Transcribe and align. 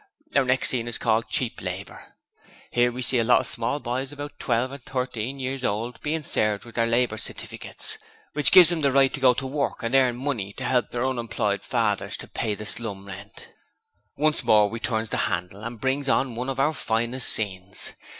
Our 0.35 0.45
next 0.45 0.69
scene 0.69 0.87
is 0.87 0.97
called 0.97 1.29
"Cheap 1.29 1.61
Labour". 1.61 2.15
'Ere 2.75 2.91
we 2.91 3.03
see 3.03 3.19
a 3.19 3.23
lot 3.23 3.41
of 3.41 3.45
small 3.45 3.79
boys 3.79 4.11
about 4.11 4.39
twelve 4.39 4.71
and 4.71 4.81
thirteen 4.83 5.39
years 5.39 5.63
old 5.63 6.01
bein' 6.01 6.23
served 6.23 6.63
out 6.63 6.65
with 6.65 6.73
their 6.73 6.87
Labour 6.87 7.17
Stifficats, 7.17 7.99
which 8.33 8.51
gives 8.51 8.71
'em 8.71 8.81
the 8.81 8.91
right 8.91 9.13
to 9.13 9.19
go 9.19 9.35
to 9.35 9.45
work 9.45 9.83
and 9.83 9.93
earn 9.93 10.15
money 10.15 10.53
to 10.53 10.63
help 10.63 10.89
their 10.89 11.05
unemployed 11.05 11.61
fathers 11.61 12.17
to 12.17 12.27
pay 12.27 12.55
the 12.55 12.65
slum 12.65 13.05
rent. 13.05 13.49
'Once 14.17 14.43
more 14.43 14.71
we 14.71 14.79
turns 14.79 15.11
the 15.11 15.17
'andle 15.21 15.63
and 15.63 15.79
brings 15.79 16.09
on 16.09 16.33
one 16.33 16.49
of 16.49 16.59
our 16.59 16.73
finest 16.73 17.29
scenes. 17.29 17.93